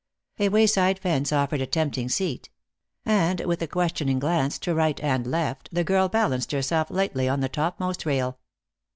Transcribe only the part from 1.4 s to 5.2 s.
a tempting seat; and, with a questioning glance to right